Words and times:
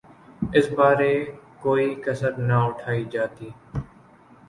اس 0.55 0.65
بارے 0.77 1.13
کوئی 1.61 1.87
کسر 2.05 2.31
نہ 2.47 2.57
اٹھائی 2.67 3.03
جاتی۔ 3.11 3.49